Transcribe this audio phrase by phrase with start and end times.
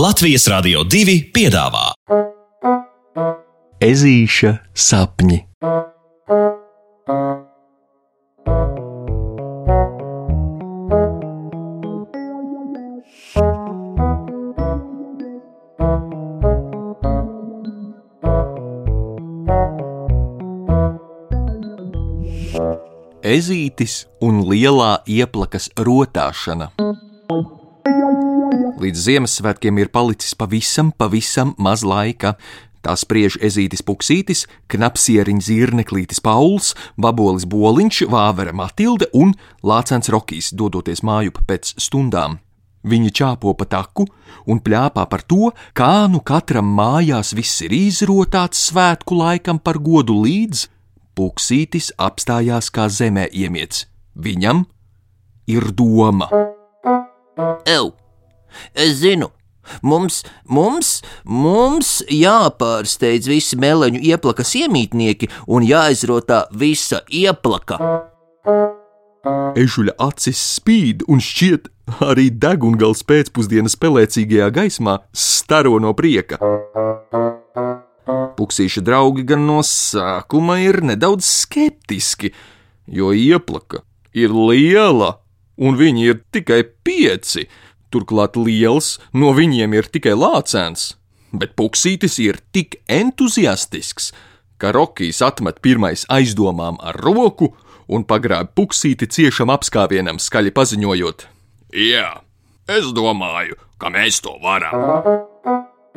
[0.00, 1.90] Latvijas Rādio 2 piedāvā
[3.84, 5.36] Ezīša sapņi.
[23.20, 26.72] Ezītis un lielā ieplakas rotāšana.
[28.80, 32.38] Līdz Ziemassvētkiem ir palicis pavisam, pavisam maz laika.
[32.80, 41.04] Tā spriež ezītis puksītis, knapsieriņš zirneklītis Pauls, babolis boliņš, vāvera Matilde un lācens Rokijs, dodoties
[41.04, 42.38] mājup pēc stundām.
[42.80, 44.06] Viņi čāpo pa taku
[44.48, 50.16] un plāpā par to, kā nu katram mājās viss ir izrotāts svētku laikam par godu
[50.24, 50.70] līdz
[51.20, 53.84] puksītis apstājās kā zemē iemiets.
[54.16, 54.64] Viņam
[55.52, 56.32] ir doma.
[57.68, 57.92] Ew,
[58.74, 59.30] es zinu,
[59.82, 67.80] mums, mums, mums jāpārsteidz visi meleņu ieplakas iemītnieki un jāizrotā visa ieplaka.
[69.60, 71.68] Ežuļa acis spīd un šķiet,
[72.10, 76.38] arī degungals pēcpusdienas pelēcīgajā gaismā staro no prieka.
[78.38, 82.32] Puksīša draugi gan no sākuma ir nedaudz skeptiski,
[82.88, 83.84] jo ieplaka
[84.16, 85.18] ir liela
[85.60, 87.44] un viņi ir tikai pieci.
[87.90, 90.94] Turklāt liels no viņiem ir tikai lācēns,
[91.34, 94.12] bet puksītis ir tik entuziastisks,
[94.60, 97.50] ka Rokijs atmet pirmais aizdomām ar roku
[97.90, 101.26] un pagrāb puksīti ciešam apskāvienam, skaļi paziņojot:
[101.74, 102.22] Jā,
[102.70, 105.29] es domāju, ka mēs to varam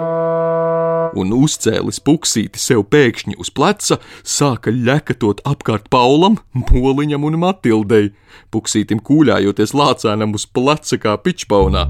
[0.00, 6.38] un uzcēlis puksīti sev pēkšņi uz pleca, sāka ļekatot apkārt Paulam,
[6.70, 8.12] Poliņam un Matildei,
[8.54, 11.86] puksītim kūļājoties lācēnam uz pleca kā pičpaunā.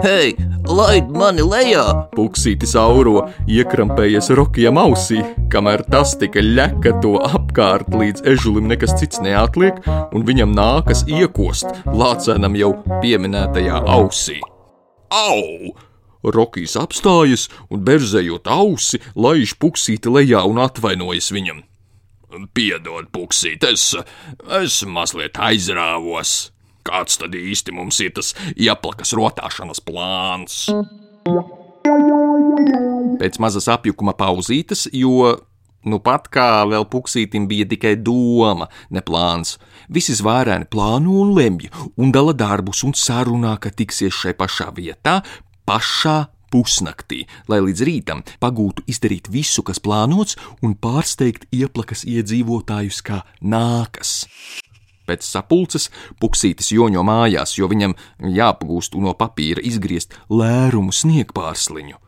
[0.00, 0.30] Hei,
[0.70, 1.82] laid mani lejā!
[2.14, 5.18] Puksītis auro, iekrampējies Rokijam ausī,
[5.50, 9.82] kamēr tas tika ļekato apkārt, līdz ežulim nekas cits neatliek,
[10.14, 14.38] un viņam nākas iekost lācēnam jau pieminētajā ausī.
[15.10, 15.89] Au!
[16.22, 21.64] Rokijs apstājas un, berzējot ausi, laiž puksīti lejā un atvainojas viņam.
[22.54, 23.90] Piedod, puksīt, es,
[24.60, 26.52] es mazliet aizrāvos.
[26.86, 30.62] Kāds tad īsti mums ir tas ieplakas rotāšanas plāns?
[33.20, 35.34] Pēc mazas apjukuma pauzītes, jo
[35.80, 39.54] Nu pat kā vēl puksītim bija tikai doma, ne plāns.
[39.88, 45.22] Visi zvērēni plāno un lemj, un dala darbus un sarunā, ka tiksies šai pašā vietā,
[45.70, 46.18] pašā
[46.50, 50.34] pusnaktī, lai līdz rītam pagūtu izdarīt visu, kas plānots,
[50.66, 54.24] un pārsteigt ieplakas iedzīvotājus, kā nākas.
[55.06, 55.88] Pēc sapulces
[56.22, 57.96] puksītis joņo mājās, jo viņam
[58.34, 61.98] jāpagūst no papīra izgriezt lērumu sniegpārsliņu.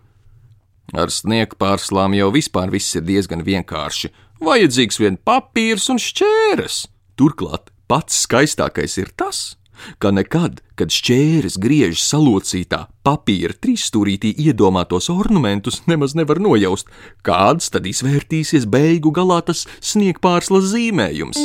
[0.92, 4.10] Ar sniegpārslām jau vispār viss ir diezgan vienkārši.
[4.42, 6.84] Vajadzīgs vien papīrs un šķēres.
[7.18, 9.54] Turklāt pats skaistākais ir tas,
[10.02, 16.90] ka nekad, kad šķēres griež salocītā papīra trīsstūrītī iedomātos ornamentus, nemaz nevar nojaust,
[17.26, 21.42] kāds tad izvērtīsies beigu galā tas sniegpārslas zīmējums.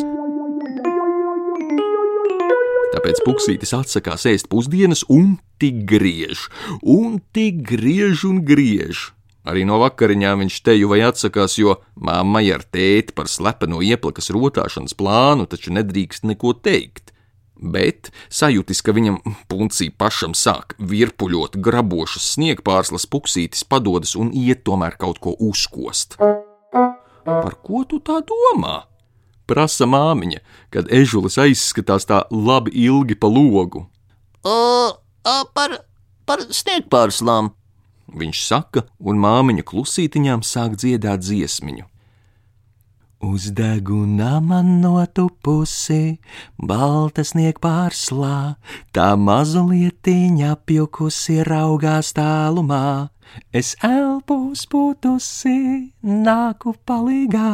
[2.98, 6.48] Tāpēc puksītis atsakās ēst pusdienas un tik griež,
[6.82, 9.12] un tik griež un griež.
[9.48, 14.98] Arī no vakariņām viņš teju vai atsakās, jo mammai ar tēti par slepeno ieplakas rotāšanas
[14.98, 17.14] plānu taču nedrīkst neko teikt
[17.62, 19.20] bet sajūtis, ka viņam
[19.52, 26.18] puncī pašam sāk virpuļot grabošas sniegpārslas puksītis, padodas un iet tomēr kaut ko uzkost.
[27.28, 28.86] Par ko tu tā domā?
[29.48, 30.42] Prasa māmiņa,
[30.72, 33.86] kad ežulis aizskatās tā labi ilgi pa logu.
[34.44, 34.58] O,
[35.24, 35.78] o par,
[36.28, 37.54] par sniegpārslām,
[38.12, 41.88] viņš saka, un māmiņa klusītiņām sāk dziedāt dziesmiņu.
[43.28, 46.18] Uz deguna man notupusi,
[46.70, 48.56] balta snieg pārslā,
[48.96, 53.10] tā mazulietiņa apjukusi raugās tālumā.
[53.52, 55.58] Es elpu spūtusi,
[56.08, 57.52] nāku palīgā,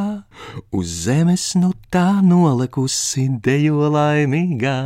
[0.77, 4.79] uz zemes nu tā nolekusi, dejo laimīgā.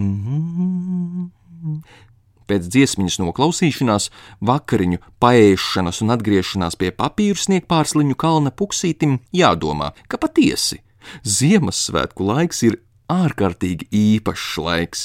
[0.00, 1.26] Mm -hmm.
[2.46, 4.10] Pēc dziesmiņas noklausīšanās,
[4.46, 10.82] vakariņu paēšanas un atgriešanās pie papīra sniegpārsliņu kalna puksītim jādomā, ka patiesi
[11.26, 12.80] Ziemassvētku laiks ir
[13.12, 15.04] ārkārtīgi īpašs laiks.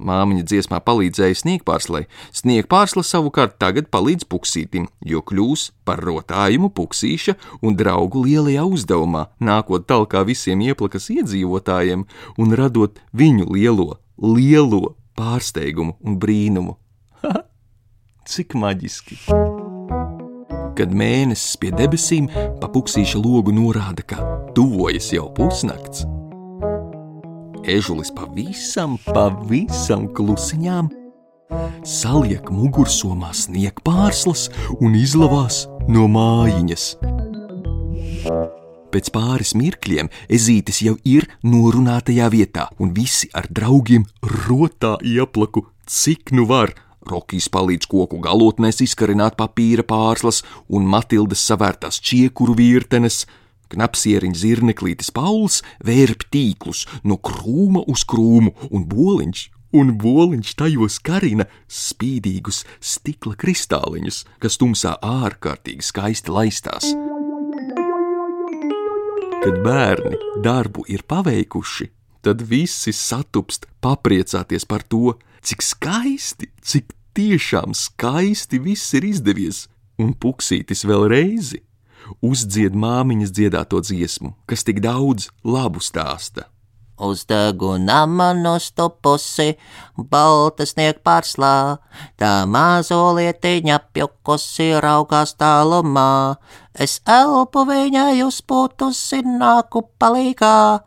[0.00, 7.76] Māmiņa dziesmā palīdzēja sniegpārslai, sniegpārsla savukārt tagad palīdz puksītim, jo kļūs par rotājumu puksīša un
[7.76, 12.06] draugu lielajā uzdevumā, nākot talkā visiem ieplakas iedzīvotājiem
[12.40, 16.76] un radot viņu lielo, lielo pārsteigumu un brīnumu.
[18.30, 19.18] cik maģiski!
[20.78, 22.30] Kad mēnesis pie debesīm
[22.60, 24.22] pa puksīša logu norāda, ka
[24.56, 26.06] tuvojas jau pusnakts,
[27.68, 30.88] ežulis pavisam, pavisam klusiņām
[31.86, 34.48] saliek mugursomā sniegpārslas
[34.78, 36.86] un izlavās no mājiņas.
[38.90, 44.06] Pēc pāris mirkļiem ezītis jau ir norunātajā vietā, un visi ar draugiem
[44.48, 46.74] rotā ieplaku, cik nu var.
[47.06, 53.22] Rokijs palīdz koku galotnēs izkarināt papīra pārslas un Matildes savērtās čiekuru virtenes.
[53.70, 59.44] Knapsieriņš zirneklītis Pauls vērp tīklus no krūma uz krūmu, un boliņš,
[59.78, 66.90] un boliņš tajos karina spīdīgus stikla kristāliņus, kas tumsā ārkārtīgi skaisti laistās.
[69.40, 71.86] Kad bērni darbu ir paveikuši,
[72.20, 79.62] tad visi satupst papriecāties par to, cik skaisti, cik tiešām skaisti viss ir izdevies,
[79.96, 81.62] un puksītis vēl reizi
[82.20, 86.50] uzdzied māmiņas dziedāto dziesmu, kas tik daudz labu stāsta.
[87.00, 89.54] Uz deguna manu stupusi,
[89.96, 91.78] balta snieg pārslā,
[92.20, 96.36] tā mazolietiņa pjukusi raugās tālumā.
[96.76, 100.84] Es elpu viņai uzpūtusi nāku palīgā,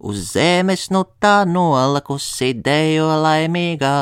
[0.00, 3.94] uz zemes nu tā nolikusi dejo laimīgā.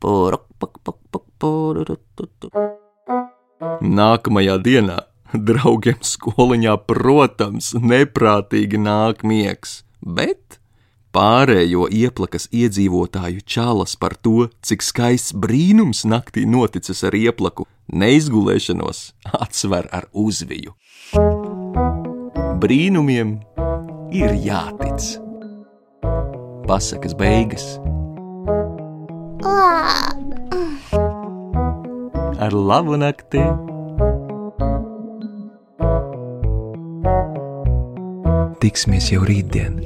[0.00, 2.52] Puruk, puk, puk, puk, pururututu.
[3.80, 5.00] Nākamajā dienā
[5.32, 10.59] draugiem skoliņā, protams, neprātīgi nāk miegs, bet
[11.14, 19.02] pārējo ieplakas iedzīvotāju čalas par to, cik skaists brīnums naktī noticis ar ieplaku, neizgulēšanos
[19.44, 20.76] atsver ar uzviju.
[22.60, 23.38] Brīnumiem
[24.14, 25.16] ir jātic.
[26.70, 27.64] Pasakas beigas
[32.40, 33.42] ar labu nakti!
[38.60, 39.80] Tiksimies jau rītdien!